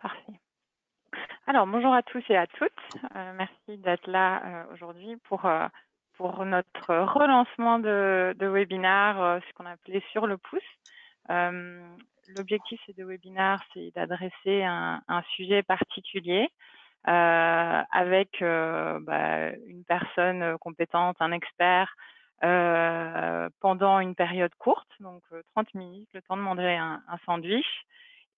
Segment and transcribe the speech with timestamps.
[0.00, 0.40] Parfait.
[1.46, 2.70] Alors, bonjour à tous et à toutes.
[3.16, 5.66] Euh, merci d'être là euh, aujourd'hui pour, euh,
[6.16, 10.60] pour notre relancement de, de webinaire, ce qu'on appelait sur le pouce.
[12.36, 16.48] L'objectif de ce webinaire, c'est d'adresser un, sujet particulier
[17.04, 21.94] avec bah, une personne compétente, un expert,
[22.40, 25.22] pendant une période courte, donc
[25.54, 27.86] 30 minutes, le temps de manger un sandwich.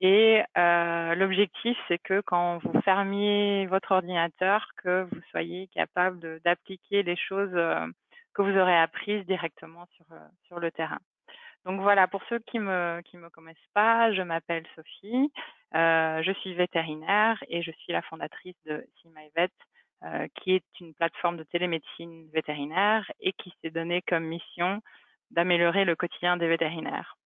[0.01, 7.03] Et euh, l'objectif, c'est que quand vous fermiez votre ordinateur, que vous soyez capable d'appliquer
[7.03, 7.87] les choses euh,
[8.33, 11.01] que vous aurez apprises directement sur, euh, sur le terrain.
[11.67, 15.31] Donc voilà, pour ceux qui me qui me connaissent pas, je m'appelle Sophie,
[15.75, 19.51] euh, je suis vétérinaire et je suis la fondatrice de CMyVet,
[20.37, 24.81] qui est une plateforme de télémédecine vétérinaire et qui s'est donnée comme mission
[25.31, 27.19] d'améliorer le quotidien des vétérinaires.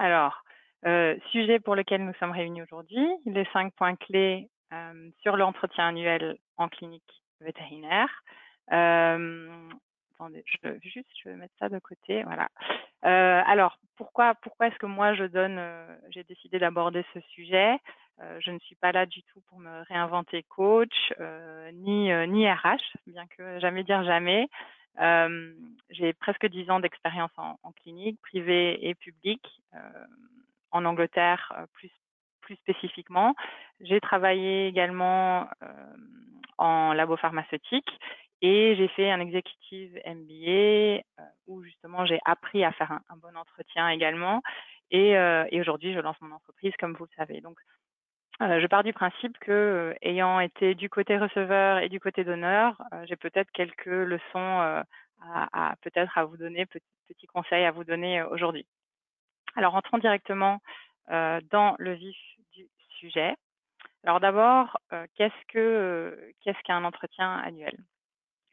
[0.00, 0.42] Alors,
[0.86, 5.88] euh, sujet pour lequel nous sommes réunis aujourd'hui, les cinq points clés euh, sur l'entretien
[5.88, 8.08] annuel en clinique vétérinaire.
[8.72, 9.68] Euh,
[10.14, 12.22] attendez, je, juste, je vais mettre ça de côté.
[12.22, 12.48] Voilà.
[13.04, 17.78] Euh, alors, pourquoi, pourquoi est-ce que moi je donne, euh, j'ai décidé d'aborder ce sujet?
[18.40, 20.92] Je ne suis pas là du tout pour me réinventer coach,
[21.72, 24.46] ni ni RH, bien que jamais dire jamais.
[25.88, 29.48] j'ai presque dix ans d'expérience en, en, clinique, privée et publique
[30.70, 31.90] en Angleterre plus,
[32.40, 33.34] plus spécifiquement.
[33.80, 35.48] J'ai travaillé également
[36.58, 37.90] en labo pharmaceutique
[38.42, 41.02] et j'ai fait un executive MBA
[41.46, 44.42] où justement j'ai appris à faire un, bon entretien également.
[44.90, 47.40] Et, et aujourd'hui, je lance mon entreprise, comme vous le savez.
[47.40, 47.58] Donc,
[48.40, 53.16] je pars du principe que, ayant été du côté receveur et du côté donneur, j'ai
[53.16, 54.84] peut-être quelques leçons
[55.22, 58.66] à, à peut-être à vous donner, petits, petits conseils à vous donner aujourd'hui.
[59.56, 60.60] Alors, entrons directement
[61.08, 62.16] dans le vif
[62.52, 63.34] du sujet.
[64.04, 64.78] Alors d'abord,
[65.16, 67.76] qu'est-ce que qu'est-ce qu'un entretien annuel?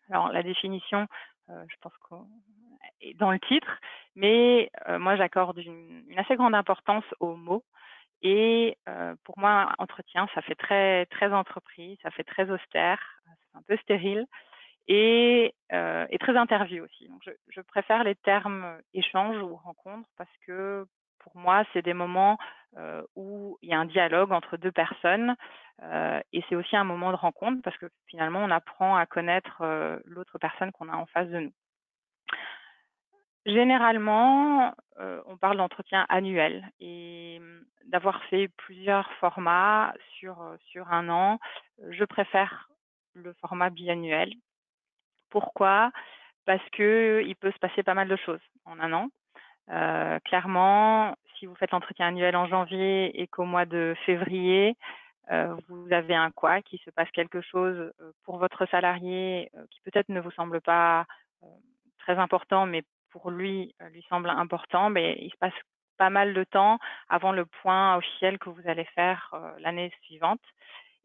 [0.10, 1.08] Alors la définition,
[1.48, 2.28] je pense qu'on
[3.02, 3.80] est dans le titre,
[4.16, 7.64] mais moi j'accorde une, assez grande importance aux mots.
[8.24, 8.78] Et
[9.24, 13.78] pour moi, entretien, ça fait très très entreprise, ça fait très austère, c'est un peu
[13.78, 14.26] stérile
[14.88, 17.08] et, euh, et très interview aussi.
[17.08, 20.86] Donc je, je, préfère les termes échange ou rencontre parce que
[21.20, 22.38] pour moi, c'est des moments
[22.78, 25.36] euh, où il y a un dialogue entre deux personnes
[25.82, 29.62] euh, et c'est aussi un moment de rencontre parce que finalement, on apprend à connaître
[29.62, 31.54] euh, l'autre personne qu'on a en face de nous.
[33.46, 37.40] Généralement, on parle d'entretien annuel et
[37.86, 41.40] d'avoir fait plusieurs formats sur, sur un an,
[41.90, 42.68] je préfère
[43.14, 44.34] le format biannuel
[45.30, 45.92] pourquoi?
[46.46, 49.10] Parce que il peut se passer pas mal de choses en un an.
[49.70, 54.76] Euh, clairement, si vous faites l'entretien annuel en janvier et qu'au mois de février,
[55.32, 59.82] euh, vous avez un quoi, qui se passe quelque chose euh, pour votre salarié qui
[59.82, 61.06] peut-être ne vous semble pas
[62.00, 65.54] très important, mais pour lui, lui semble important, mais il se passe
[65.98, 70.42] pas mal de temps avant le point officiel que vous allez faire l'année suivante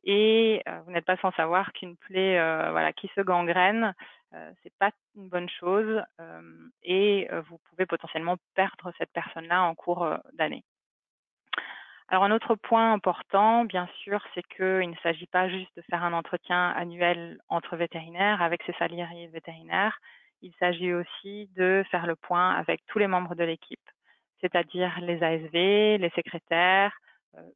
[0.04, 3.94] et euh, vous n'êtes pas sans savoir qu'une plaie euh, voilà, qui se gangrène,
[4.34, 6.02] euh, c'est pas une bonne chose
[6.82, 10.64] et vous pouvez potentiellement perdre cette personne-là en cours d'année.
[12.08, 16.02] Alors un autre point important, bien sûr, c'est qu'il ne s'agit pas juste de faire
[16.02, 19.98] un entretien annuel entre vétérinaires avec ses salariés vétérinaires,
[20.42, 23.90] il s'agit aussi de faire le point avec tous les membres de l'équipe,
[24.40, 26.92] c'est-à-dire les ASV, les secrétaires,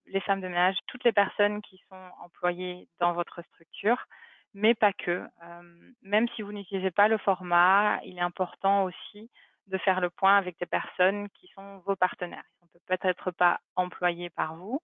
[0.07, 4.07] les femmes de ménage, toutes les personnes qui sont employées dans votre structure,
[4.55, 5.27] mais pas que.
[5.43, 5.63] Euh,
[6.03, 9.31] même si vous n'utilisez pas le format, il est important aussi
[9.67, 12.45] de faire le point avec des personnes qui sont vos partenaires.
[12.63, 14.81] Ils ne peuvent peut-être pas employés par vous,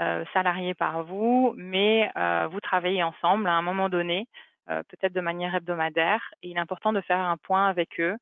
[0.00, 4.26] euh, salariés par vous, mais euh, vous travaillez ensemble à un moment donné,
[4.70, 8.16] euh, peut-être de manière hebdomadaire, et il est important de faire un point avec eux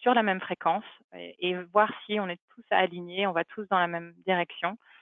[0.00, 3.78] sur la même fréquence et, voir si on est tous alignés, on va tous dans
[3.78, 4.97] la même direction euh,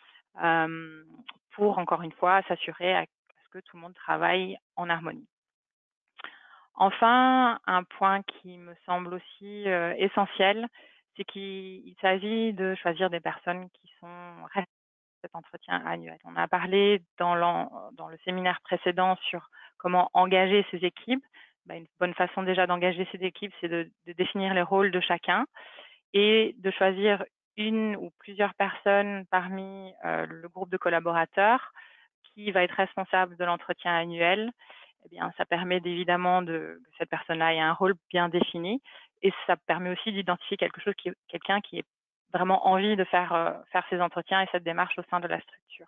[1.50, 3.04] pour, encore une fois, s'assurer à
[3.44, 5.28] ce que tout le monde travaille en harmonie.
[6.74, 9.64] Enfin, un point qui me semble aussi
[9.96, 10.68] essentiel,
[11.16, 14.46] c'est qu'il s'agit de choisir des personnes qui sont
[15.22, 16.18] cet entretien annuel.
[16.24, 21.24] On a parlé dans, le séminaire précédent sur comment engager ces équipes.
[21.66, 25.00] Ben, une bonne façon déjà d'engager ces équipes, c'est de, de, définir les rôles de
[25.00, 25.46] chacun
[26.12, 27.24] et de choisir
[27.56, 31.72] une ou plusieurs personnes parmi euh, le groupe de collaborateurs
[32.24, 34.52] qui va être responsable de l'entretien annuel.
[35.04, 38.82] Eh bien, ça permet évidemment de, que cette personne-là ait un rôle bien défini
[39.22, 41.84] et ça permet aussi d'identifier quelque chose qui, quelqu'un qui ait
[42.32, 45.40] vraiment envie de faire, euh, faire ces entretiens et cette démarche au sein de la
[45.40, 45.86] structure.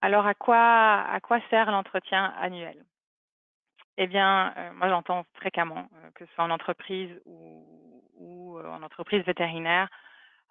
[0.00, 2.84] Alors, à quoi, à quoi sert l'entretien annuel?
[3.96, 7.64] Eh bien, euh, moi, j'entends fréquemment, euh, que ce soit en entreprise ou,
[8.16, 9.88] ou euh, en entreprise vétérinaire,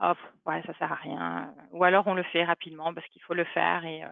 [0.01, 0.13] oh,
[0.45, 1.53] ouais, ça sert à rien.
[1.71, 3.85] Ou alors, on le fait rapidement parce qu'il faut le faire.
[3.85, 4.03] Et,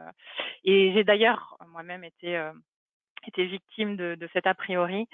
[0.65, 2.51] et j'ai d'ailleurs moi-même été,
[3.25, 5.07] été victime de, de cet a priori.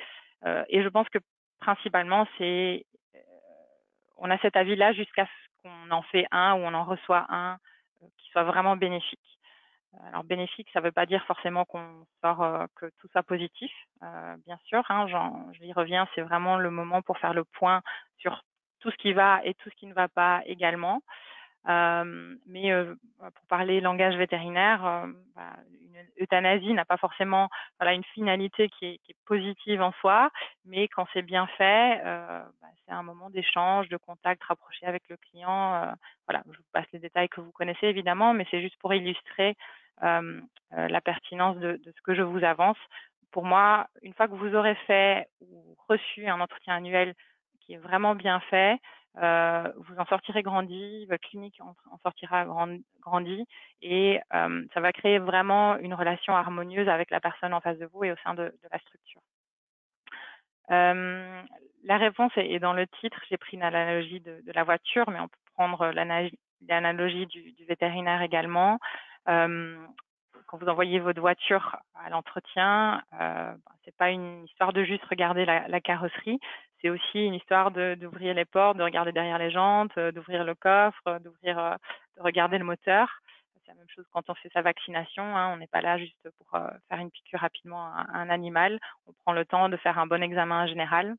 [0.69, 1.19] et je pense que
[1.59, 2.85] principalement, c'est,
[4.17, 7.57] on a cet avis-là jusqu'à ce qu'on en fait un ou on en reçoit un
[8.17, 9.36] qui soit vraiment bénéfique.
[10.05, 13.71] Alors bénéfique, ça ne veut pas dire forcément qu'on sort euh, que tout soit positif,
[14.03, 14.83] euh, bien sûr.
[14.89, 17.81] Hein, je y reviens, c'est vraiment le moment pour faire le point
[18.17, 18.43] sur
[18.79, 21.01] tout ce qui va et tout ce qui ne va pas également.
[21.67, 22.71] Euh, mais
[23.17, 25.05] pour parler langage vétérinaire,
[25.35, 27.49] bah, une euthanasie n'a pas forcément
[27.79, 30.29] voilà, une finalité qui est, positive en soi,
[30.63, 35.17] mais quand c'est bien fait, bah, c'est un moment d'échange, de contact rapproché avec le
[35.17, 35.93] client.
[36.25, 39.49] voilà, je vous passe les détails que vous connaissez évidemment, mais c'est juste pour illustrer
[39.49, 42.77] euh, euh, la pertinence de, ce que je vous avance.
[43.31, 47.13] Pour moi, une fois que vous aurez fait ou reçu un entretien annuel
[47.61, 48.79] qui est vraiment bien fait,
[49.21, 52.45] euh, vous en sortirez grandi, votre clinique en, sortira
[53.01, 53.45] grandi
[53.81, 57.87] et euh, ça va créer vraiment une relation harmonieuse avec la personne en face de
[57.87, 59.21] vous et au sein de, la structure.
[60.69, 61.41] Euh,
[61.83, 63.19] la réponse est, dans le titre.
[63.29, 68.77] J'ai pris une analogie de, la voiture, mais on peut prendre l'analogie du, vétérinaire également.
[69.29, 69.87] Euh,
[70.47, 75.03] quand vous envoyez votre voiture à l'entretien, euh, ben, c'est pas une histoire de juste
[75.05, 76.39] regarder la, carrosserie,
[76.81, 80.55] c'est aussi une histoire d'ouvrir les portes, de regarder derrière les jantes, euh, d'ouvrir le
[80.55, 81.75] coffre, d'ouvrir, euh,
[82.17, 83.09] de regarder le moteur.
[83.53, 85.23] C'est la même chose quand on fait sa vaccination.
[85.35, 88.79] Hein, on n'est pas là juste pour faire une piqûre rapidement à, un animal.
[89.07, 91.15] On prend le temps de faire un bon examen général,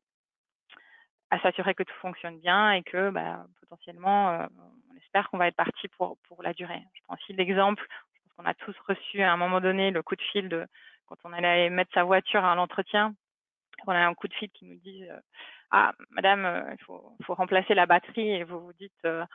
[1.31, 4.47] à s'assurer que tout fonctionne bien et que bah, potentiellement, euh,
[4.91, 6.81] on espère qu'on va être parti pour, pour la durée.
[6.93, 7.85] Je prends aussi l'exemple,
[8.39, 10.65] on a tous reçu à un moment donné le coup de fil de
[11.07, 13.13] quand on allait mettre sa voiture à l'entretien.
[13.85, 15.19] On a un coup de fil qui nous dit euh,
[15.71, 19.25] Ah, madame, euh, il faut, faut, remplacer la batterie et vous vous dites euh,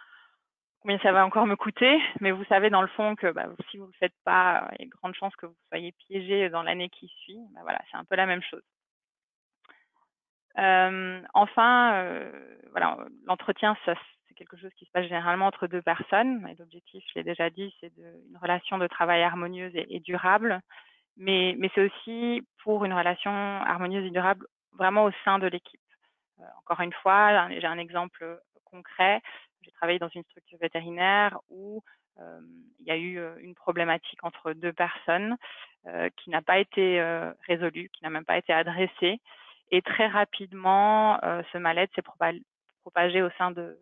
[0.80, 2.00] combien ça va encore me coûter?
[2.20, 4.82] Mais vous savez dans le fond que bah, si vous ne le faites pas, il
[4.82, 7.40] y a de grandes chances que vous soyez piégé dans l'année qui suit.
[7.54, 8.62] Bah, voilà, c'est un peu la même chose.
[10.58, 12.30] Euh, enfin, euh,
[12.70, 13.94] voilà, l'entretien, c'est
[14.36, 16.46] quelque chose qui se passe généralement entre deux personnes.
[16.50, 20.60] Et l'objectif, je l'ai déjà dit, c'est une relation de travail harmonieuse et, durable.
[21.16, 25.80] Mais, c'est aussi pour une relation harmonieuse et durable vraiment au sein de l'équipe.
[26.40, 29.20] Euh, encore une fois, j'ai un exemple concret.
[29.62, 31.82] J'ai travaillé dans une structure vétérinaire où
[32.78, 35.36] il y a eu une problématique entre deux personnes
[36.16, 37.02] qui n'a pas été
[37.48, 39.20] résolue, qui n'a même pas été adressée.
[39.70, 41.18] Et très rapidement,
[41.52, 42.02] ce mal-être s'est
[42.82, 43.78] propagé au sein de,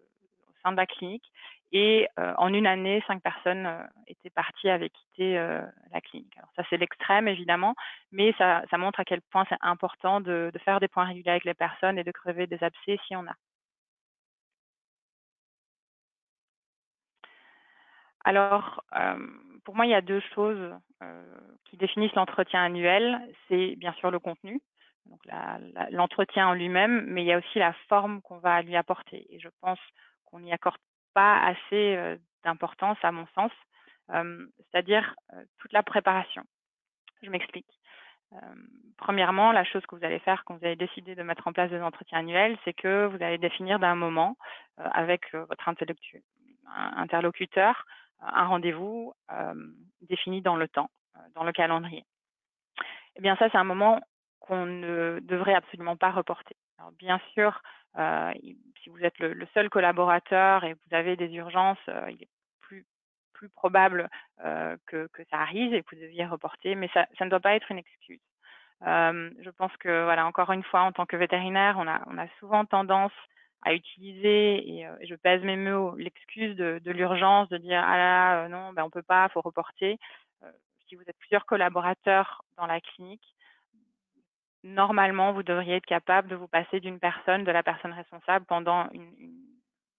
[0.63, 1.31] sein de la clinique.
[1.73, 5.63] Et euh, en une année, cinq personnes euh, étaient parties, avaient quitté euh,
[5.93, 6.37] la clinique.
[6.37, 7.75] Alors ça, c'est l'extrême, évidemment,
[8.13, 11.31] mais ça, ça, montre à quel point c'est important de, de, faire des points réguliers
[11.31, 13.35] avec les personnes et de crever des abcès si on a.
[18.25, 18.85] Alors,
[19.65, 20.73] pour moi, il y a deux choses
[21.65, 23.21] qui définissent l'entretien annuel.
[23.49, 24.61] C'est bien sûr le contenu,
[25.07, 25.21] donc
[25.91, 29.27] l'entretien en lui-même, mais il y a aussi la forme qu'on va lui apporter.
[29.31, 29.81] Et je pense
[30.25, 30.79] qu'on n'y accorde
[31.15, 33.53] pas assez euh, d'importance, à mon sens,
[34.11, 36.43] euh, c'est-à-dire euh, toute la préparation.
[37.23, 37.69] Je m'explique.
[38.97, 41.71] premièrement, la chose que vous allez faire quand vous allez décider de mettre en place
[41.71, 44.37] des entretiens annuels, c'est que vous allez définir d'un moment
[44.77, 47.85] avec votre interlocuteur
[48.19, 49.13] un rendez-vous
[50.01, 50.91] défini dans le temps,
[51.35, 52.07] dans le calendrier.
[53.17, 54.01] Eh bien, ça, c'est un moment
[54.43, 56.57] qu'on ne devrait absolument pas reporter.
[56.79, 57.63] Alors, bien sûr,
[57.97, 58.33] euh,
[58.83, 62.29] si vous êtes le, le, seul collaborateur et vous avez des urgences, euh, il est
[62.61, 62.85] plus,
[63.33, 64.11] plus probable
[64.45, 67.41] euh, que, que, ça arrive et que vous deviez reporter, mais ça, ça ne doit
[67.41, 68.21] pas être une excuse.
[68.85, 72.19] Euh, je pense que, voilà, encore une fois, en tant que vétérinaire, on a, on
[72.19, 73.13] a souvent tendance
[73.65, 77.97] à utiliser, et, et je pèse mes mots, l'excuse de, de l'urgence, de dire ah
[77.97, 80.01] là, non, ben on peut pas, faut reporter.
[80.89, 83.37] si vous êtes plusieurs collaborateurs dans la clinique,
[84.65, 88.89] normalement, vous devriez être capable de vous passer d'une personne, de la personne responsable pendant
[88.93, 89.11] une,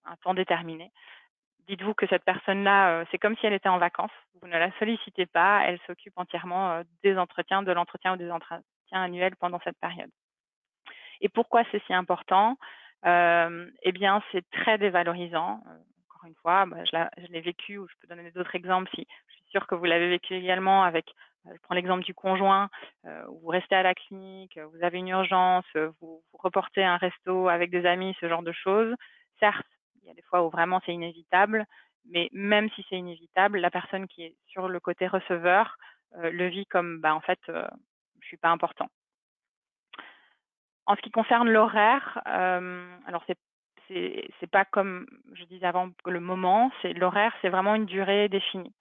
[0.05, 0.91] un temps déterminé.
[1.67, 4.11] Dites-vous que cette personne-là, euh, c'est comme si elle était en vacances.
[4.41, 8.29] Vous ne la sollicitez pas, elle s'occupe entièrement euh, des entretiens, de l'entretien ou des
[8.29, 10.11] entretiens annuels pendant cette période.
[11.21, 12.57] Et pourquoi c'est si important?
[13.05, 15.63] Euh, Eh bien, c'est très dévalorisant.
[15.67, 15.77] Euh,
[16.09, 19.33] encore une fois, bah, je l'ai vécu, ou je peux donner d'autres exemples si je
[19.33, 21.05] suis sûre que vous l'avez vécu également avec
[21.45, 22.69] je prends l'exemple du conjoint,
[23.05, 27.47] euh, vous restez à la clinique, vous avez une urgence, vous, vous, reportez un resto
[27.49, 28.95] avec des amis, ce genre de choses.
[29.39, 29.67] Certes,
[30.01, 31.65] il y a des fois où vraiment c'est inévitable,
[32.09, 35.77] Mais même si c'est inévitable, la personne qui est sur le côté receveur
[36.15, 38.87] le vit comme, bah, en fait, je suis pas important.
[40.85, 43.37] En ce qui concerne l'horaire, alors c'est
[43.87, 48.73] c'est pas comme je disais avant le moment, c'est l'horaire, c'est vraiment une durée définie.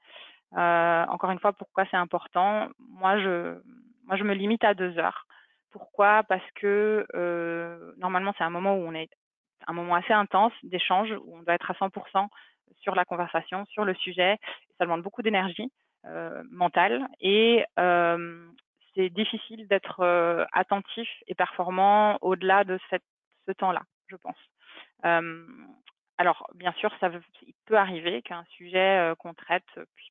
[0.55, 2.69] Encore une fois, pourquoi c'est important?
[2.79, 3.61] Moi, je
[4.05, 5.27] moi je me limite à deux heures.
[5.71, 6.23] Pourquoi?
[6.25, 7.07] Parce que
[7.99, 9.11] normalement c'est un moment où on est
[9.67, 12.29] un moment assez intense d'échange où on doit être à 100%
[12.81, 14.39] sur la conversation, sur le sujet.
[14.79, 15.71] Ça demande beaucoup d'énergie
[16.51, 17.65] mentale et
[18.95, 23.05] c'est difficile d'être attentif et performant au-delà de cette,
[23.47, 24.37] ce temps-là, je pense.
[26.23, 26.95] Alors, bien sûr,
[27.43, 29.67] il peut arriver qu'un sujet qu'on traite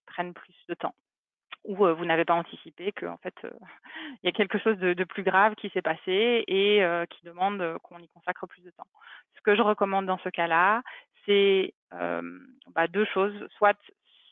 [0.06, 0.94] prenne plus de temps
[1.64, 5.56] ou vous n'avez pas anticipé qu'en fait il y a quelque chose de, plus grave
[5.56, 8.88] qui s'est passé et qui demande qu'on y consacre plus de temps.
[9.36, 10.82] Ce que je recommande dans ce cas-là,
[11.26, 13.48] c'est bah, deux choses.
[13.58, 13.78] Soit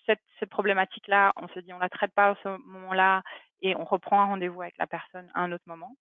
[0.05, 3.21] cette, cette problématique-là, on se dit on la traite pas à ce moment-là
[3.61, 5.95] et on reprend un rendez-vous avec la personne à un autre moment,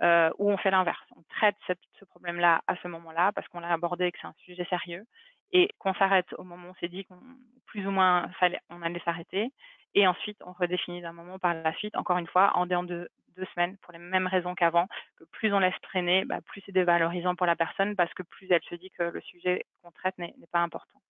[0.00, 1.04] euh, ou on fait l'inverse.
[1.16, 4.34] On traite ce problème-là à ce moment-là parce qu'on l'a abordé et que c'est un
[4.44, 5.04] sujet sérieux
[5.52, 7.18] et qu'on s'arrête au moment où on s'est dit qu'on
[7.66, 8.30] plus ou moins
[8.70, 9.50] on allait s'arrêter
[9.94, 13.10] et ensuite on redéfinit d'un moment par la suite, encore une fois, en dehors de
[13.36, 16.72] deux semaines pour les mêmes raisons qu'avant, que plus on laisse traîner, bah, plus c'est
[16.72, 20.18] dévalorisant pour la personne parce que plus elle se dit que le sujet qu'on traite
[20.18, 21.00] n'est pas important.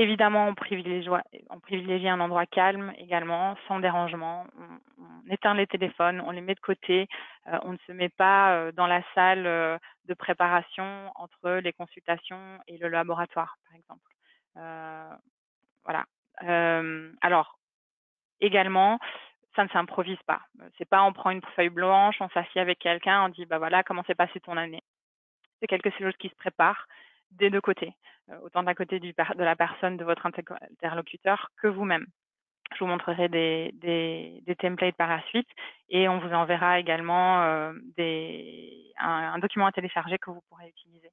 [0.00, 1.08] Évidemment, on privilégie,
[1.50, 4.46] on privilégie un endroit calme également, sans dérangement.
[4.96, 7.08] On, éteint les téléphones, on les met de côté.
[7.48, 11.72] Euh, on ne se met pas euh, dans la salle euh, de préparation entre les
[11.72, 15.18] consultations et le laboratoire, par exemple.
[15.84, 16.04] voilà.
[17.20, 17.58] alors,
[18.40, 19.00] également,
[19.56, 20.42] ça ne s'improvise pas.
[20.78, 23.82] C'est pas on prend une feuille blanche, on s'assied avec quelqu'un, on dit bah voilà
[23.82, 24.82] comment s'est passée ton année?
[25.58, 26.86] C'est quelque chose qui se prépare
[27.32, 27.92] des deux côtés,
[28.30, 32.06] euh, autant d'un côté du, de la personne, de votre interlocuteur, que vous-même.
[32.74, 35.48] Je vous montrerai des, templates par la suite
[35.88, 37.72] et on vous enverra également euh,
[38.98, 41.10] un, document à télécharger que vous pourrez utiliser.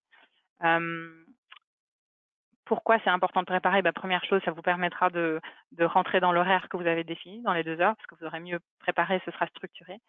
[2.66, 3.84] Pourquoi c'est important de préparer?
[3.84, 5.40] Bah, Première chose, ça vous permettra de,
[5.80, 8.40] rentrer dans l'horaire que vous avez défini, dans les deux heures, parce que vous aurez
[8.40, 10.00] mieux préparé, ce sera structuré.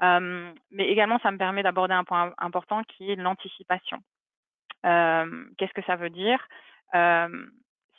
[0.00, 4.02] Mais également, ça me permet d'aborder un point important qui est l'anticipation.
[4.86, 6.46] Euh, qu'est-ce que ça veut dire?
[6.94, 7.46] Euh,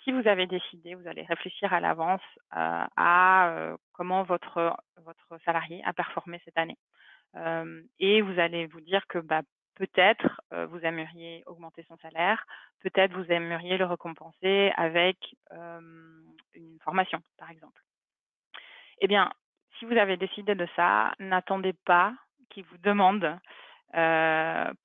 [0.03, 2.21] Si vous avez décidé, vous allez réfléchir à l'avance
[2.57, 6.77] euh, à comment votre, votre salarié a performé cette année.
[7.99, 9.41] et vous allez vous dire que bah,
[9.75, 12.45] peut-être vous aimeriez augmenter son salaire,
[12.81, 15.17] peut-être vous aimeriez le récompenser avec
[16.55, 17.81] une formation, par exemple.
[19.01, 19.31] Eh bien,
[19.77, 22.13] si vous avez décidé de ça, n'attendez pas
[22.49, 23.39] qu'il vous demande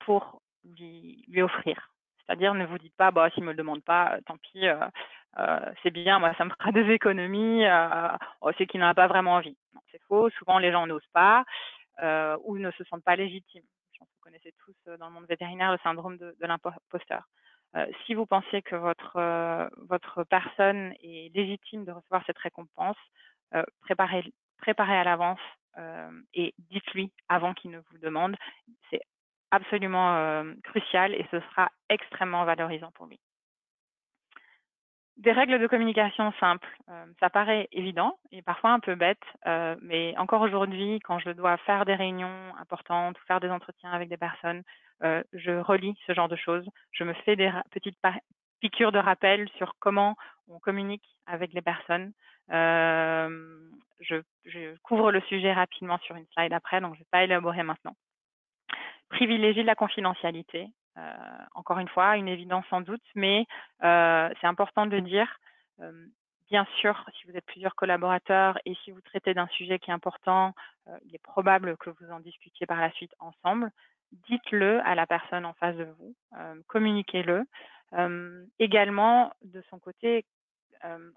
[0.05, 1.91] pour lui, offrir.
[2.25, 4.85] C'est-à-dire, ne vous dites pas, bah, s'il me le demande pas, euh, tant pis, euh,
[5.39, 7.65] euh, c'est bien, moi, ça me fera des économies,
[8.41, 9.57] oh, c'est qu'il n'en a pas vraiment envie.
[9.91, 10.29] C'est faux.
[10.31, 11.45] Souvent, les gens n'osent pas
[12.43, 13.63] ou ne se sentent pas légitimes.
[13.99, 17.23] Vous connaissez tous dans le monde vétérinaire le syndrome de, de l'imposteur.
[18.05, 22.97] si vous pensez que votre, votre personne est légitime de recevoir cette récompense,
[23.81, 25.39] préparez, préparez à l'avance
[26.33, 28.35] et dites-lui avant qu'il ne vous le demande.
[28.91, 29.01] C'est
[29.51, 33.19] absolument crucial et ce sera extrêmement valorisant pour lui.
[35.17, 36.69] Des règles de communication simples,
[37.19, 39.23] ça paraît évident et parfois un peu bête,
[39.81, 44.09] mais encore aujourd'hui, quand je dois faire des réunions importantes ou faire des entretiens avec
[44.09, 44.61] des personnes,
[45.01, 46.67] je relis ce genre de choses.
[46.91, 47.97] Je me fais des petites
[48.59, 50.15] piqûres de rappel sur comment
[50.47, 52.11] on communique avec les personnes.
[52.49, 57.23] Je, je, couvre le sujet rapidement sur une slide après, donc je ne vais pas
[57.23, 57.95] élaborer maintenant
[59.09, 60.69] privilégier la confidentialité.
[60.97, 61.01] Euh,
[61.53, 63.45] encore une fois, une évidence sans doute, mais
[63.83, 65.39] euh, c'est important de dire,
[65.81, 65.91] euh,
[66.49, 69.93] bien sûr, si vous êtes plusieurs collaborateurs et si vous traitez d'un sujet qui est
[69.93, 70.53] important,
[71.05, 73.69] il est probable que vous en discutiez par la suite ensemble.
[74.29, 76.15] Dites-le à la personne en face de vous,
[76.67, 77.43] communiquez-le.
[78.57, 80.23] également, de son côté,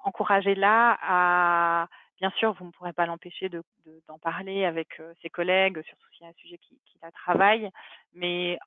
[0.03, 1.87] encouragez-la à
[2.21, 6.25] Bien sûr, vous ne pourrez pas l'empêcher d'en de, parler avec ses collègues, surtout s'il
[6.25, 7.71] y a un sujet qui, qui la travaille,
[8.13, 8.59] mais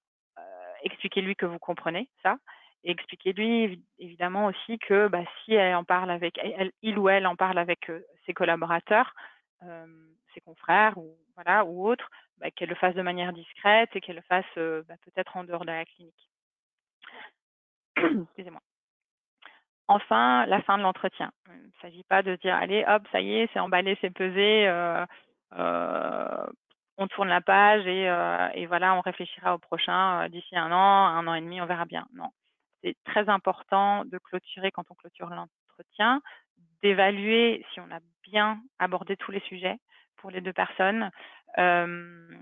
[0.83, 2.37] expliquez-lui que vous comprenez ça.
[2.83, 7.25] Et expliquez-lui évidemment aussi que bah, si elle en parle avec elle, il ou elle
[7.27, 7.89] en parle avec
[8.25, 9.13] ses collaborateurs,
[9.61, 14.17] ses confrères ou voilà ou autres, bah, qu'elle le fasse de manière discrète et qu'elle
[14.17, 16.29] le fasse bah, peut-être en dehors de la clinique.
[17.97, 18.61] Excusez-moi.
[19.87, 21.31] Enfin, la fin de l'entretien.
[21.49, 24.67] Il ne s'agit pas de dire allez, hop, ça y est, c'est emballé, c'est pesé,
[24.67, 25.05] euh,
[25.57, 26.45] euh,
[26.97, 31.07] on tourne la page et, euh, et, voilà, on réfléchira au prochain d'ici un an,
[31.07, 32.07] un an et demi, on verra bien.
[32.13, 32.29] Non,
[32.81, 36.21] c'est très important de clôturer quand on clôture l'entretien,
[36.81, 39.77] d'évaluer si on a bien abordé tous les sujets
[40.17, 41.09] pour les deux personnes,
[41.57, 42.41] de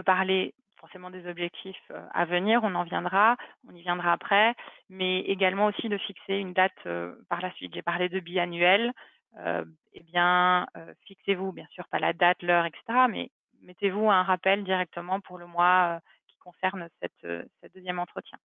[0.00, 3.36] parler forcément des objectifs euh, à venir, on en viendra,
[3.68, 4.54] on y viendra après,
[4.88, 7.72] mais également aussi de fixer une date euh, par la suite.
[7.72, 8.92] J'ai parlé de biannuel,
[9.38, 10.66] euh, eh bien,
[11.06, 13.30] fixez-vous, bien sûr, pas la date, l'heure, etc., mais
[13.62, 18.38] mettez-vous un rappel directement pour le mois qui concerne cette, ce deuxième entretien.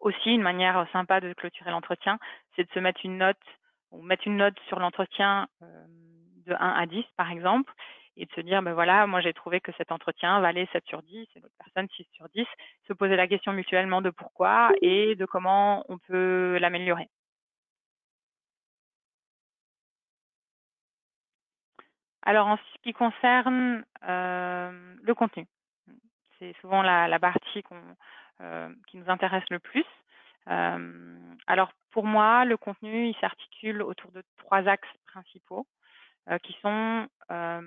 [0.00, 2.18] Aussi, une manière sympa de clôturer l'entretien,
[2.56, 3.46] c'est de se mettre une note,
[3.92, 7.72] ou mettre une note sur l'entretien de 1 à 10, par exemple,
[8.16, 11.02] et de se dire, ben voilà, moi j'ai trouvé que cet entretien valait 7 sur
[11.02, 12.46] 10 et l'autre personne 6 sur 10,
[12.86, 17.08] se poser la question mutuellement de pourquoi et de comment on peut l'améliorer.
[22.22, 25.46] Alors en ce qui concerne euh, le contenu,
[26.38, 27.62] c'est souvent la, partie
[28.40, 29.84] euh, qui nous intéresse le plus.
[30.48, 35.66] Euh, alors pour moi, le contenu, il s'articule autour de trois axes principaux.
[36.30, 37.60] Euh, qui sont euh,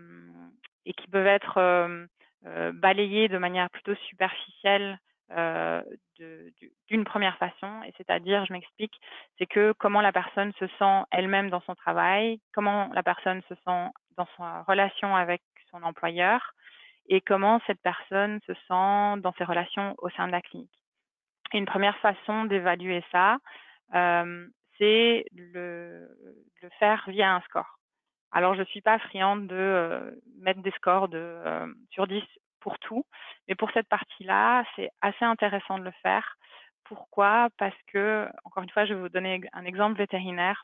[0.88, 5.00] et qui peuvent être euh, balayés de manière plutôt superficielle
[6.18, 8.98] d'une première façon, et c'est-à-dire, je m'explique,
[9.38, 13.56] c'est que comment la personne se sent elle-même dans son travail, comment la personne se
[13.56, 16.54] sent dans sa relation avec son employeur,
[17.10, 20.72] et comment cette personne se sent dans ses relations au sein de la clinique.
[21.54, 23.38] une première façon d'évaluer ça,
[23.94, 24.48] euh,
[24.78, 26.08] c'est le,
[26.62, 27.77] le, faire via un score.
[28.32, 32.24] Alors, je suis pas friande de euh, mettre des scores de, euh, sur 10
[32.60, 33.06] pour tout,
[33.48, 36.36] mais pour cette partie-là, c'est assez intéressant de le faire.
[36.84, 37.50] Pourquoi?
[37.58, 40.64] Parce que, encore une fois, je vais vous donner un exemple vétérinaire.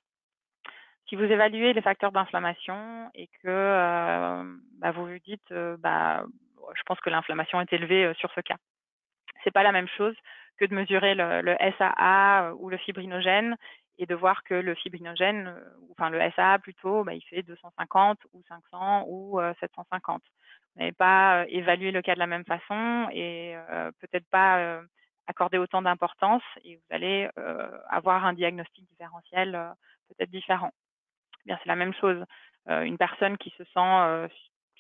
[1.08, 4.44] Si vous évaluez les facteurs d'inflammation et que euh,
[4.80, 6.24] bah, vous vous dites, bah,
[6.76, 8.56] je pense que l'inflammation est élevée sur ce cas,
[9.44, 10.16] c'est pas la même chose
[10.58, 13.58] que de mesurer le, le SAA ou le fibrinogène
[13.98, 18.20] et de voir que le fibrinogène, euh, enfin le SA plutôt, bah, il fait 250
[18.34, 20.22] ou 500 ou 750.
[20.22, 20.28] Euh,
[20.76, 23.56] vous n'avez pas euh, évalué le cas de la même façon et
[24.00, 24.82] peut-être pas
[25.28, 27.30] accorder autant d'importance et vous allez
[27.90, 29.52] avoir un diagnostic différentiel
[30.10, 30.72] peut-être différent.
[31.42, 32.26] Eh bien, c'est la même chose.
[32.68, 34.30] une personne qui se sent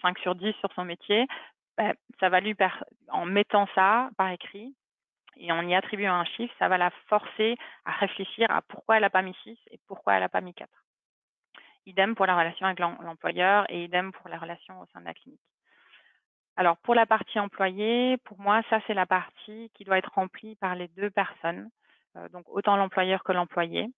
[0.01, 1.27] 5 sur 10 sur son métier,
[1.77, 2.55] bah, ça va lui,
[3.09, 4.75] en mettant ça par écrit,
[5.37, 9.01] et en y attribuant un chiffre, ça va la forcer à réfléchir à pourquoi elle
[9.01, 10.69] n'a pas mis 6 et pourquoi elle n'a pas mis 4.
[11.85, 15.13] Idem pour la relation avec l'employeur et idem pour la relation au sein de la
[15.13, 15.41] clinique.
[16.55, 20.55] Alors pour la partie employée, pour moi, ça c'est la partie qui doit être remplie
[20.55, 21.69] par les deux personnes,
[22.15, 23.89] euh, donc autant l'employeur que l'employé,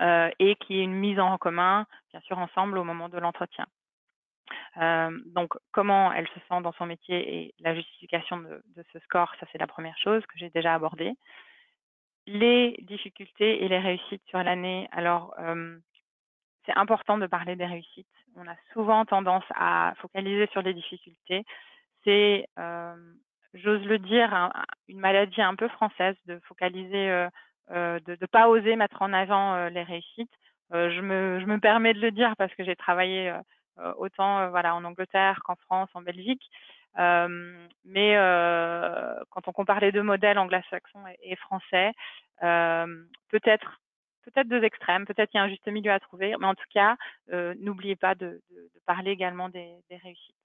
[0.00, 3.66] euh, et qui est une mise en commun, bien sûr, ensemble au moment de l'entretien.
[4.76, 9.32] Euh, donc, comment elle se sent dans son métier et la justification de, ce score,
[9.40, 11.12] ça c'est la première chose que j'ai déjà abordée.
[12.26, 14.88] Les difficultés et les réussites sur l'année.
[14.92, 15.76] Alors, euh,
[16.66, 18.06] c'est important de parler des réussites.
[18.36, 21.44] On a souvent tendance à focaliser sur les difficultés.
[22.04, 22.94] C'est, euh,
[23.54, 24.52] j'ose le dire,
[24.88, 27.26] une maladie un peu française de focaliser,
[27.70, 30.32] de ne pas oser mettre en avant les réussites.
[30.70, 33.40] je, me, je me permets de le dire parce que j'ai travaillé euh,
[33.98, 36.42] autant euh, voilà, en Angleterre qu'en France, en Belgique.
[36.98, 38.14] Euh, mais
[39.30, 41.92] quand on compare les deux modèles anglo-saxons et, français,
[42.40, 43.80] peut-être
[44.24, 46.68] peut-être deux extrêmes, peut-être il y a un juste milieu à trouver, mais en tout
[46.74, 46.96] cas,
[47.58, 48.42] n'oubliez pas de,
[48.86, 50.36] parler également des, réussites.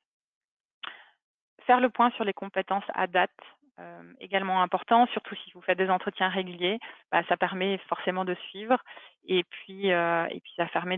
[1.65, 3.31] Faire le point sur les compétences à date,
[3.79, 6.79] euh, également important, surtout si vous faites des entretiens réguliers,
[7.11, 8.81] bah, ça permet forcément de suivre
[9.27, 10.97] et puis, euh, et puis ça permet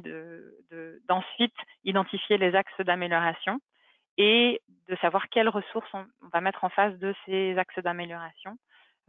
[1.07, 3.59] d'ensuite de, identifier les axes d'amélioration
[4.17, 8.57] et de savoir quelles ressources on, va mettre en face de ces axes d'amélioration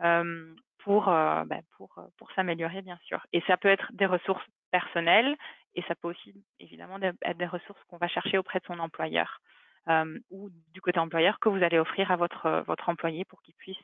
[0.03, 3.27] euh, pour, bah, pour, pour s'améliorer bien sûr.
[3.35, 5.37] Et ça peut être des ressources personnelles
[5.75, 9.41] et ça peut aussi évidemment être des ressources qu'on va chercher auprès de son employeur.
[9.89, 13.41] Euh, ou du côté employeur que vous allez offrir à votre, euh, votre employé pour
[13.43, 13.79] qu'il puisse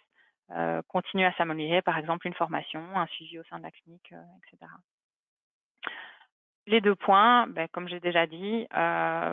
[0.50, 4.12] euh, continuer à s'améliorer, par exemple une formation, un suivi au sein de la clinique,
[4.46, 4.70] etc.
[6.66, 8.66] Les deux points, ben, comme j'ai déjà dit,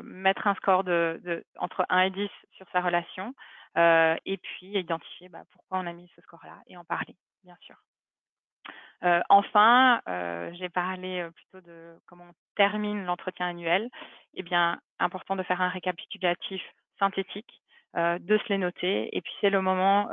[0.03, 3.34] mettre un score de, entre 1 et 10 sur sa relation
[3.75, 7.75] et puis identifier ben, pourquoi on a mis ce score-là et en parler, bien sûr.
[9.29, 10.01] Enfin,
[10.53, 13.89] j'ai parlé plutôt de comment on termine l'entretien annuel.
[14.35, 16.61] Eh bien, important de faire un récapitulatif
[16.99, 17.61] synthétique,
[17.95, 19.15] de se les noter.
[19.15, 20.09] Et puis, c'est le moment,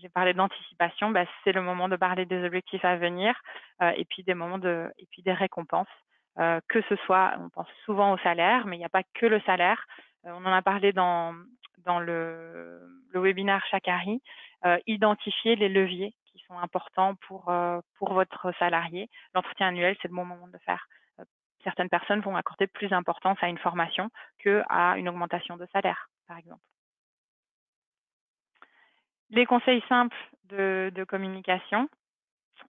[0.00, 3.34] j'ai parlé d'anticipation, bah, c'est le moment de parler des objectifs à venir
[3.80, 5.88] et puis des moments de, et puis des récompenses.
[6.36, 9.40] que ce soit, on pense souvent au salaire, mais il n'y a pas que le
[9.42, 9.86] salaire.
[10.24, 11.34] on en a parlé dans,
[11.84, 12.80] dans le,
[13.12, 14.20] le webinaire Chakari,
[14.86, 17.52] identifier les leviers qui sont importants pour,
[17.96, 20.86] pour votre salarié, l'entretien annuel, c'est le bon moment de le faire.
[21.62, 26.36] Certaines personnes vont accorder plus d'importance à une formation qu'à une augmentation de salaire, par
[26.36, 26.60] exemple.
[29.30, 31.88] Les conseils simples de, communication.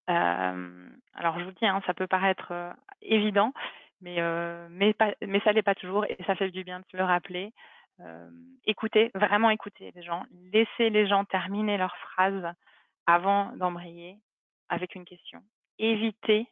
[0.08, 2.54] alors, je vous dis, hein, ça peut paraître
[3.02, 3.54] évident,
[4.02, 4.22] mais,
[4.70, 7.52] mais, mais ça l'est pas toujours et ça fait du bien de le rappeler.
[8.02, 8.30] Euh,
[8.66, 12.54] écoutez, vraiment écouter les gens, laissez les gens terminer leurs phrases
[13.08, 14.18] avant d'embrayer
[14.70, 15.42] avec une question.
[15.80, 16.48] Évitez,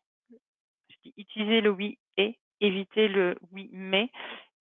[1.18, 4.10] utilisez le oui et, évitez le oui mais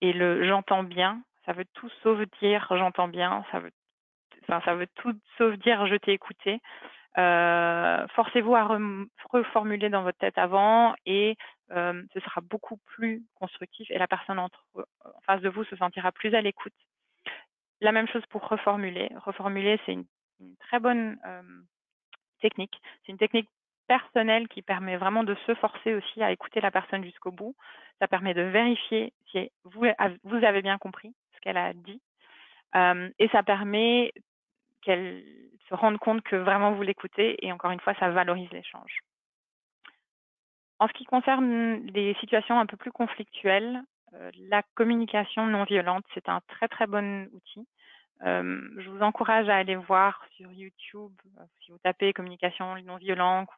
[0.01, 1.23] et le j'entends bien.
[1.45, 3.45] Ça veut tout sauf dire j'entends bien.
[3.51, 3.73] Ça veut,
[4.43, 6.61] enfin, ça veut tout sauf dire je t'ai écouté.
[7.19, 8.67] Euh, forcez-vous à
[9.31, 11.37] reformuler dans votre tête avant et
[11.73, 14.49] euh, ce sera beaucoup plus constructif et la personne en
[15.27, 16.73] face de vous se sentira plus à l'écoute.
[17.83, 19.11] La même chose pour reformuler.
[19.17, 20.07] Reformuler, c'est une,
[20.61, 21.43] très bonne euh,
[22.43, 23.49] C'est une technique
[23.87, 27.55] personnelle qui permet vraiment de se forcer aussi à écouter la personne jusqu'au bout.
[27.99, 32.01] Ça permet de vérifier si vous, avez bien compris ce qu'elle a dit.
[32.75, 34.13] Et ça permet
[34.83, 35.23] qu'elle
[35.69, 39.01] se rende compte que vraiment vous l'écoutez et encore une fois, ça valorise l'échange.
[40.79, 43.83] En ce qui concerne les situations un peu plus conflictuelles,
[44.49, 47.67] la communication non violente, c'est un très très bon outil.
[48.25, 52.97] Euh, je vous encourage à aller voir sur YouTube, euh, si vous tapez communication non
[52.97, 53.49] violente,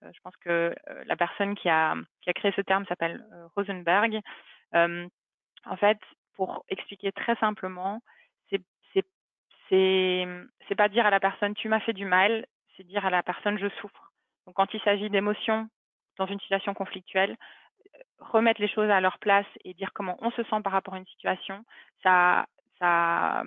[0.00, 0.72] je pense que
[1.06, 3.24] la personne qui a, qui a créé ce terme s'appelle
[3.56, 4.20] Rosenberg.
[4.72, 5.98] en fait,
[6.34, 8.00] pour expliquer très simplement,
[9.68, 13.22] c'est pas dire à la personne tu m'as fait du mal, c'est dire à la
[13.22, 14.12] personne je souffre.
[14.46, 15.68] Donc quand il s'agit d'émotions
[16.18, 17.36] dans une situation conflictuelle,
[17.94, 20.94] euh, remettre les choses à leur place et dire comment on se sent par rapport
[20.94, 21.64] à une situation,
[22.02, 22.46] ça,
[22.78, 23.44] ça,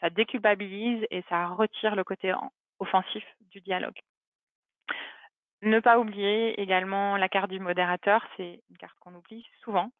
[0.00, 2.32] ça déculpabilise et ça retire le côté
[2.78, 3.98] offensif du dialogue.
[5.62, 9.90] Ne pas oublier également la carte du modérateur, c'est une carte qu'on oublie souvent.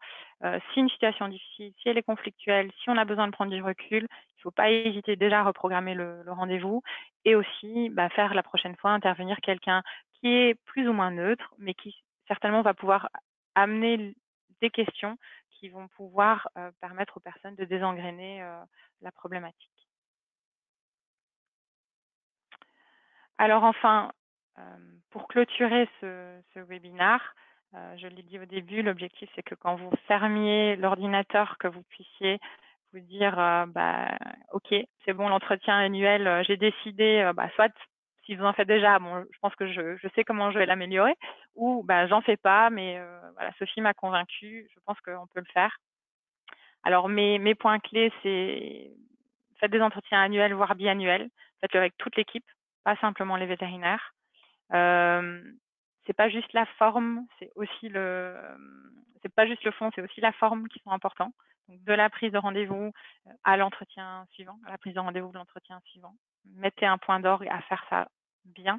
[0.44, 3.32] Euh, si une situation est difficile, si elle est conflictuelle, si on a besoin de
[3.32, 6.82] prendre du recul, il ne faut pas hésiter déjà à reprogrammer le, rendez-vous
[7.24, 9.82] et aussi bah, faire la prochaine fois intervenir quelqu'un
[10.20, 11.96] qui est plus ou moins neutre, mais qui
[12.28, 13.08] certainement va pouvoir
[13.54, 14.14] amener
[14.60, 15.16] des questions
[15.50, 18.62] qui vont pouvoir euh, permettre aux personnes de désengrainer euh,
[19.00, 19.75] la problématique.
[23.38, 24.12] Alors enfin,
[24.58, 24.62] euh,
[25.10, 27.34] pour clôturer ce, ce webinaire,
[27.98, 32.38] je l'ai dit au début, l'objectif c'est que quand vous fermiez l'ordinateur, que vous puissiez
[32.94, 33.34] vous dire,
[33.68, 34.16] bah,
[34.52, 37.70] ok, c'est bon, l'entretien annuel, j'ai décidé, bah, soit
[38.26, 41.14] si vous en faites déjà, bon, je pense que je, sais comment je vais l'améliorer,
[41.54, 45.40] ou bah, j'en fais pas, mais euh, voilà, Sophie m'a convaincue, je pense qu'on peut
[45.40, 45.78] le faire.
[46.82, 48.90] Alors mes, mes points clés, c'est
[49.60, 52.44] faites des entretiens annuels, voire biannuels, faites-le avec toute l'équipe,
[52.86, 54.14] pas simplement les vétérinaires.
[54.72, 55.42] Euh,
[56.06, 58.32] c'est pas juste la forme, c'est aussi le,
[59.22, 61.32] c'est pas juste le fond, c'est aussi la forme qui sont importants.
[61.68, 62.92] De la prise de rendez-vous
[63.42, 66.14] à l'entretien suivant, à la prise de rendez-vous de l'entretien suivant.
[66.54, 68.06] Mettez un point d'orgue à faire ça
[68.44, 68.78] bien.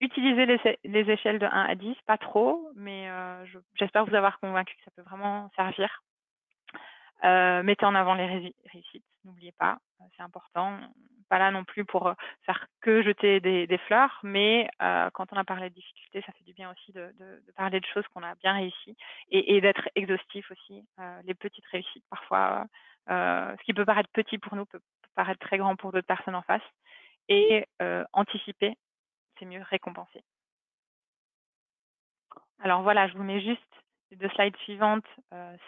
[0.00, 4.74] Utilisez les, échelles de 1 à 10, pas trop, mais euh, j'espère vous avoir convaincu
[4.76, 6.02] que ça peut vraiment servir.
[7.24, 10.78] Euh, mettez en avant les réussites, n'oubliez pas, euh, c'est important.
[11.28, 12.14] Pas là non plus pour
[12.46, 16.54] faire que jeter des, fleurs, mais quand on a parlé de difficultés, ça fait du
[16.54, 17.12] bien aussi de,
[17.56, 18.96] parler de choses qu'on a bien réussi
[19.30, 20.86] et, d'être exhaustif aussi.
[21.24, 22.66] les petites réussites, parfois,
[23.08, 24.80] ce qui peut paraître petit pour nous peut
[25.14, 26.62] paraître très grand pour d'autres personnes en face.
[27.28, 27.66] Et
[28.12, 28.74] anticiper,
[29.38, 30.24] c'est mieux récompenser.
[32.60, 33.62] Alors voilà, je vous mets juste
[34.10, 35.06] les deux slides suivantes.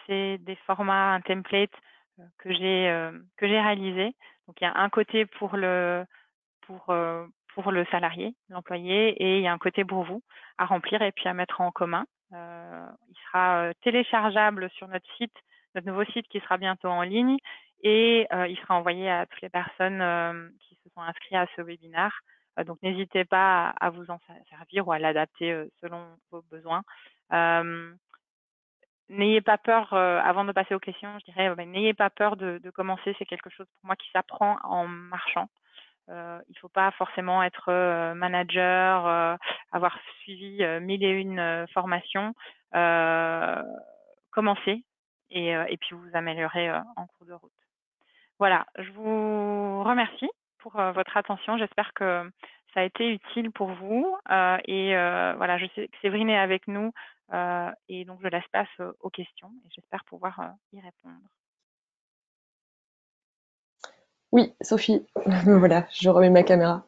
[0.07, 1.73] c'est des formats, un template
[2.39, 4.15] que j'ai réalisé.
[4.51, 6.03] Donc il y a un côté pour le
[6.67, 6.93] pour
[7.53, 10.21] pour le salarié, l'employé, et il y a un côté pour vous
[10.57, 12.05] à remplir et puis à mettre en commun.
[12.33, 15.35] il sera téléchargeable sur notre site,
[15.73, 17.37] notre nouveau site qui sera bientôt en ligne,
[17.81, 22.19] et il sera envoyé à toutes les personnes qui se sont inscrites à ce webinaire.
[22.65, 26.83] donc n'hésitez pas à, vous en servir ou à l'adapter selon vos besoins.
[29.11, 32.59] N'ayez pas peur, avant de passer aux questions, je dirais, ben, n'ayez pas peur de,
[32.63, 33.15] de commencer.
[33.19, 35.47] C'est quelque chose pour moi qui s'apprend en marchant.
[36.09, 37.71] Euh, il ne faut pas forcément être
[38.13, 39.37] manager,
[39.71, 42.33] avoir suivi mille et une formations.
[44.31, 44.83] commencez
[45.29, 47.51] et, et, puis vous améliorez en cours de route.
[48.39, 51.57] Voilà, je vous remercie pour votre attention.
[51.57, 52.29] J'espère que
[52.73, 54.17] ça a été utile pour vous.
[54.65, 54.93] et
[55.37, 56.91] voilà, je sais que Séverine est avec nous
[57.87, 61.19] et donc je laisse place aux questions et j'espère pouvoir y répondre.
[64.31, 65.05] Oui, Sophie,
[65.45, 66.85] voilà, je remets ma caméra.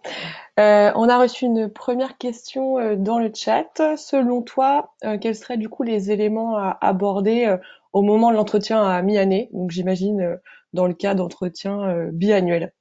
[0.57, 3.97] on a reçu une première question dans le chat.
[3.97, 7.57] Selon toi, quels seraient du coup les éléments à aborder
[7.91, 9.49] au moment de l'entretien à mi-année?
[9.51, 10.39] Donc j'imagine
[10.71, 12.73] dans le cas d'entretien biannuel.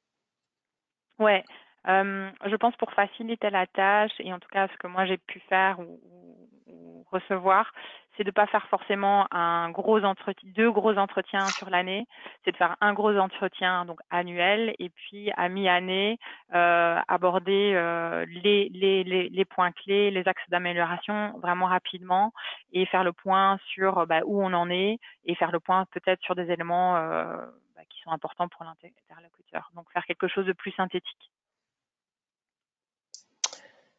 [1.18, 1.44] Ouais,
[1.86, 5.40] je pense pour faciliter la tâche et en tout cas ce que moi j'ai pu
[5.48, 6.00] faire ou,
[7.12, 7.72] recevoir,
[8.16, 10.00] c'est de pas faire forcément un gros
[10.44, 12.06] deux gros entretiens sur l'année.
[12.44, 16.18] C'est de faire un gros entretien donc annuel et puis à mi-année
[16.54, 22.32] euh, aborder euh, les, les, les, les, points clés, les axes d'amélioration vraiment rapidement
[22.72, 26.22] et faire le point sur bah, où on en est et faire le point peut-être
[26.22, 27.36] sur des éléments euh,
[27.74, 29.70] bah, qui sont importants pour l'interlocuteur.
[29.74, 31.30] Donc faire quelque chose de plus synthétique.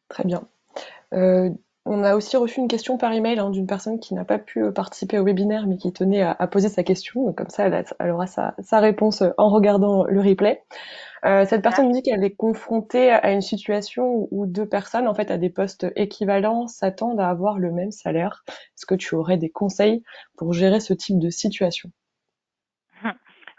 [0.09, 0.43] Très bien.
[1.87, 4.39] Euh, on a aussi reçu une question par email hein, d'une personne qui n'a pas
[4.39, 7.31] pu euh, participer au webinaire mais qui tenait à, poser sa question.
[7.33, 10.63] comme ça, elle, aura sa, réponse en regardant le replay.
[11.25, 15.31] Euh, cette personne dit qu'elle est confrontée à une situation où deux personnes, en fait,
[15.31, 18.43] à des postes équivalents, s'attendent à avoir le même salaire.
[18.47, 20.03] Est-ce que tu aurais des conseils
[20.37, 21.89] pour gérer ce type de situation?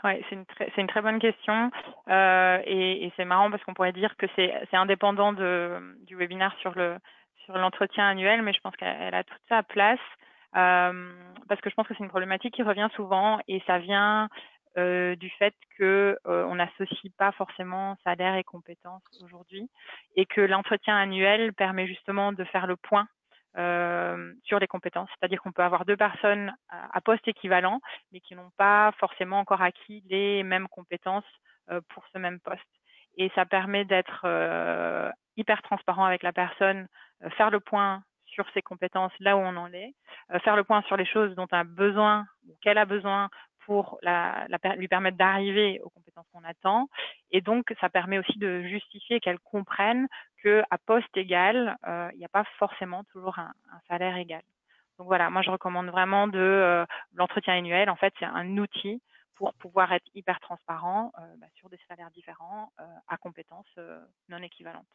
[0.05, 0.37] Ouais, c'est
[0.83, 1.71] une très, bonne question
[2.11, 6.99] euh, et, c'est marrant parce qu'on pourrait dire que c'est, indépendant du webinaire sur le
[7.45, 10.01] sur l'entretien annuel, mais je pense qu'elle a toute sa place
[10.57, 11.13] euh,
[11.49, 14.29] parce que je pense que c'est une problématique qui revient souvent et ça vient
[14.77, 19.69] euh, du fait que euh, on n'associe pas forcément salaire et compétences aujourd'hui
[20.17, 23.09] et que l'entretien annuel permet justement de faire le point
[23.57, 25.09] euh, sur les compétences.
[25.11, 27.81] C'est-à-dire qu'on peut avoir deux personnes à, poste équivalent,
[28.11, 31.25] mais qui n'ont pas forcément encore acquis les mêmes compétences
[31.71, 32.61] euh, pour ce même poste.
[33.17, 36.89] Et ça permet d'être euh, hyper transparent avec la personne,
[37.37, 39.95] faire le point sur ses compétences là où on en est,
[40.43, 43.31] faire le point sur les choses dont elle a besoin ou qu'elle a besoin
[43.65, 46.89] pour la, la, lui permettre d'arriver aux compétences qu'on attend.
[47.31, 50.07] Et donc, ça permet aussi de justifier qu'elle comprenne
[50.43, 54.43] qu'à poste égal, euh, il n'y a pas forcément toujours un, un, salaire égal.
[54.99, 57.91] Donc voilà, moi je recommande vraiment de euh, l'entretien annuel.
[57.91, 59.03] En fait, c'est un outil
[59.35, 62.71] pour pouvoir être hyper transparent euh, bah, sur des salaires différents
[63.09, 63.79] à compétences
[64.29, 64.87] non équivalentes.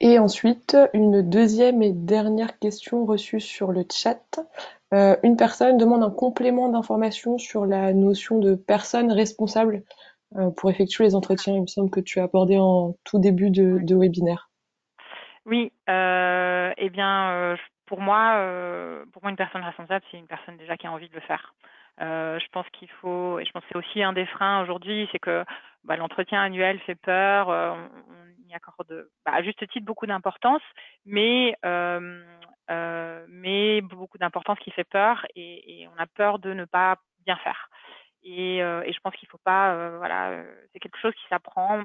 [0.00, 4.40] Et ensuite, une deuxième et dernière question reçue sur le chat.
[4.94, 9.82] Euh, une personne demande un complément d'information sur la notion de personne responsable
[10.36, 11.54] euh, pour effectuer les entretiens.
[11.54, 14.48] Il me semble que tu as abordé en tout début de, de webinaire.
[15.44, 20.76] Oui, euh, eh bien, pour moi, pour moi, une personne responsable, c'est une personne déjà
[20.76, 21.54] qui a envie de le faire.
[22.00, 25.08] Euh, je pense qu'il faut, et je pense que c'est aussi un des freins aujourd'hui,
[25.12, 25.44] c'est que
[25.84, 27.50] bah, l'entretien annuel fait peur,
[28.54, 30.62] accorde bah, à juste titre beaucoup d'importance,
[31.04, 32.24] mais euh,
[32.70, 37.36] euh, mais beaucoup d'importance qui fait peur et, on a peur de ne pas bien
[37.36, 37.68] faire.
[38.22, 41.82] Et, euh, et je pense qu'il faut pas, euh, voilà, c'est quelque chose qui s'apprend.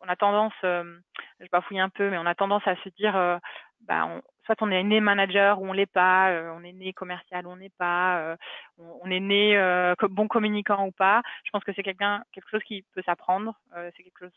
[0.00, 3.40] On a tendance, je bafouille un peu, mais on a tendance à se dire,
[3.80, 6.92] bah, on, soit on est né manager ou on l'est pas, euh, on est né
[6.92, 8.36] commercial ou on n'est pas, euh,
[8.78, 11.22] on, on, est né euh, bon communicant ou pas.
[11.44, 13.54] Je pense que c'est quelqu'un quelque chose qui peut s'apprendre,
[13.96, 14.32] c'est quelque chose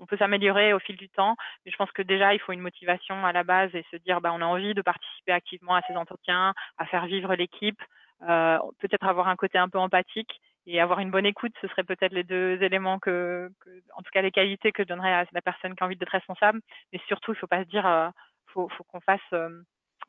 [0.00, 2.60] on peut s'améliorer au fil du temps, mais je pense que déjà il faut une
[2.60, 5.82] motivation à la base et se dire bah on a envie de participer activement à
[5.82, 7.80] ces entretiens, à faire vivre l'équipe,
[8.20, 12.12] peut-être avoir un côté un peu empathique et avoir une bonne écoute, ce serait peut-être
[12.12, 13.50] les deux éléments que,
[13.94, 16.10] en tout cas les qualités que je donnerais à la personne qui a envie d'être
[16.10, 16.60] responsable.
[16.92, 18.12] Mais surtout, il ne faut pas se dire,
[18.52, 19.62] faut, faut qu'on fasse euh,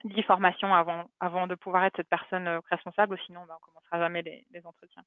[0.04, 3.74] 10 formations avant, avant de pouvoir être cette personne euh, responsable, sinon ben, on ne
[3.74, 5.04] commencera jamais les, entretiens.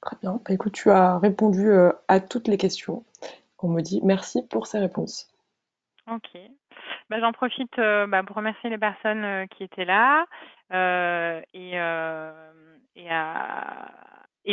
[0.00, 0.40] Très bien.
[0.44, 3.04] Bah, écoute, tu as répondu euh, à toutes les questions.
[3.60, 5.28] On me dit merci pour ces réponses.
[6.10, 6.38] Ok.
[7.10, 10.24] Bah, J'en profite euh, bah, pour remercier les personnes euh, qui étaient là
[11.52, 11.72] et,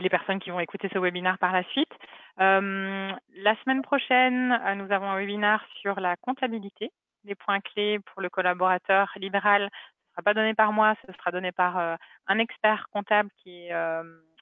[0.02, 1.92] les personnes qui vont écouter ce webinaire par la suite.
[2.38, 6.92] La semaine prochaine, nous avons un webinaire sur la comptabilité,
[7.24, 9.62] les points clés pour le collaborateur libéral.
[9.62, 13.70] Ce ne sera pas donné par moi, ce sera donné par un expert comptable qui,
[13.70, 14.35] qui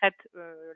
[0.00, 0.28] traite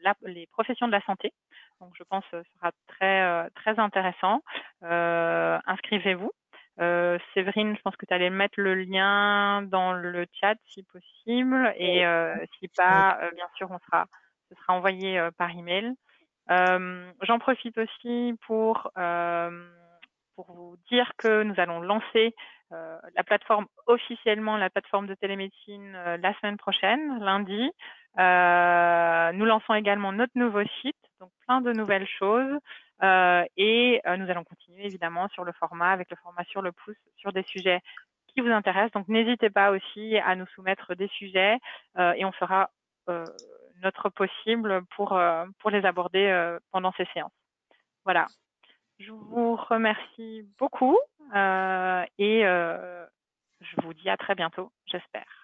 [0.03, 1.33] la, les professions de la santé.
[1.81, 4.43] Donc, je pense que ce sera très, très intéressant.
[4.83, 6.33] Inscrivez-vous.
[6.81, 11.73] Euh, Séverine, je pense que tu allais mettre le lien dans le chat si possible.
[11.77, 14.07] Et euh, si pas, euh, bien sûr, on sera,
[14.49, 15.93] ce sera envoyé par email.
[16.51, 19.67] Euh, J'en profite aussi pour, euh,
[20.35, 22.35] pour vous dire que nous allons lancer
[22.73, 27.71] euh, la plateforme officiellement, la plateforme de télémédecine euh, la semaine prochaine, lundi.
[28.19, 32.59] Euh, nous lançons également notre nouveau site, donc plein de nouvelles choses.
[33.57, 37.33] et nous allons continuer évidemment sur le format, avec le format sur le pouce, sur
[37.33, 37.81] des sujets
[38.29, 38.93] qui vous intéressent.
[38.93, 41.59] Donc n'hésitez pas aussi à nous soumettre des sujets
[41.99, 42.71] et on fera
[43.83, 45.19] notre possible pour,
[45.59, 47.33] pour les aborder pendant ces séances.
[48.05, 48.27] Voilà.
[48.99, 50.97] Je vous remercie beaucoup
[51.35, 52.43] et
[53.61, 55.44] je vous dis à très bientôt, j'espère.